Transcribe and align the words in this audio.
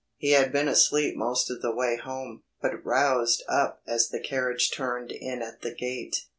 He 0.17 0.31
had 0.31 0.51
been 0.51 0.67
asleep 0.67 1.15
most 1.15 1.51
of 1.51 1.61
the 1.61 1.69
way 1.69 1.95
home, 1.95 2.41
but 2.59 2.83
roused 2.83 3.43
up 3.47 3.83
as 3.85 4.09
the 4.09 4.19
carriage 4.19 4.71
turned 4.71 5.11
in 5.11 5.43
at 5.43 5.61
the 5.61 5.75
gate. 5.75 6.23